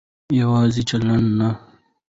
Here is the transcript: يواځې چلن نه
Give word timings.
يواځې 0.39 0.81
چلن 0.89 1.21
نه 1.39 1.49